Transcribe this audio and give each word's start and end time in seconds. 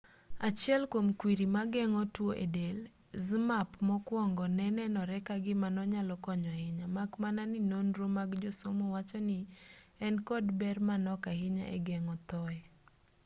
achiel 0.47 0.81
kwom 0.91 1.07
kwriri 1.19 1.47
mageng'o 1.55 2.03
tuo 2.15 2.31
e 2.45 2.47
del 2.55 2.79
zmapp 3.27 3.71
mokwongo 3.87 4.45
ne 4.57 4.67
nenore 4.77 5.17
ka 5.27 5.35
gima 5.45 5.67
nonyalo 5.75 6.13
konyo 6.25 6.49
ahinya 6.57 6.85
mak 6.95 7.11
mana 7.23 7.43
ni 7.51 7.59
nonro 7.71 8.05
mag 8.17 8.29
josomo 8.43 8.85
wacho 8.95 9.17
ni 9.27 9.39
en 10.05 10.15
kod 10.27 10.45
ber 10.59 10.77
manok 10.87 11.21
ahinya 11.33 11.65
e 11.75 11.77
geng'o 11.87 12.15
thoye 12.29 12.61